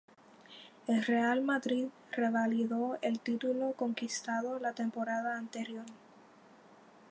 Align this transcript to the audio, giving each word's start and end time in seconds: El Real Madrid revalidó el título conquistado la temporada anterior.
El 0.87 1.05
Real 1.05 1.43
Madrid 1.43 1.89
revalidó 2.09 2.97
el 3.03 3.19
título 3.19 3.73
conquistado 3.77 4.57
la 4.57 4.73
temporada 4.73 5.37
anterior. 5.37 5.85